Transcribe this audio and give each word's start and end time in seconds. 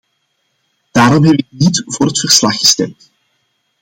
Daarom 0.91 1.23
heb 1.25 1.37
ik 1.37 1.45
niet 1.49 1.83
voor 1.85 2.05
het 2.05 2.19
verslag 2.19 2.57
gestemd. 2.57 3.11